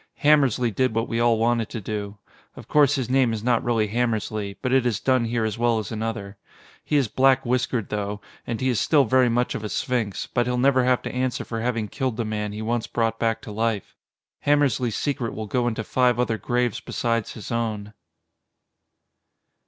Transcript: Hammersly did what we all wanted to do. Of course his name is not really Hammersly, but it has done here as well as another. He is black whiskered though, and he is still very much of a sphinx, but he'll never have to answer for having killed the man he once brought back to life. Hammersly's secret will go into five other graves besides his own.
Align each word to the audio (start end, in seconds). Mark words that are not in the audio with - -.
Hammersly 0.23 0.71
did 0.73 0.95
what 0.95 1.07
we 1.07 1.19
all 1.19 1.37
wanted 1.37 1.69
to 1.69 1.79
do. 1.79 2.17
Of 2.55 2.67
course 2.67 2.95
his 2.95 3.07
name 3.07 3.33
is 3.33 3.43
not 3.43 3.63
really 3.63 3.89
Hammersly, 3.89 4.57
but 4.63 4.73
it 4.73 4.83
has 4.83 4.99
done 4.99 5.25
here 5.25 5.45
as 5.45 5.59
well 5.59 5.77
as 5.77 5.91
another. 5.91 6.37
He 6.83 6.95
is 6.97 7.07
black 7.07 7.45
whiskered 7.45 7.89
though, 7.89 8.19
and 8.47 8.59
he 8.61 8.69
is 8.69 8.79
still 8.79 9.05
very 9.05 9.29
much 9.29 9.53
of 9.53 9.63
a 9.63 9.69
sphinx, 9.69 10.25
but 10.25 10.47
he'll 10.47 10.57
never 10.57 10.85
have 10.85 11.03
to 11.03 11.13
answer 11.13 11.45
for 11.45 11.61
having 11.61 11.87
killed 11.87 12.17
the 12.17 12.25
man 12.25 12.51
he 12.51 12.63
once 12.63 12.87
brought 12.87 13.19
back 13.19 13.43
to 13.43 13.51
life. 13.51 13.95
Hammersly's 14.47 14.95
secret 14.95 15.35
will 15.35 15.45
go 15.45 15.67
into 15.67 15.83
five 15.83 16.19
other 16.19 16.39
graves 16.39 16.79
besides 16.79 17.33
his 17.33 17.51
own. 17.51 17.93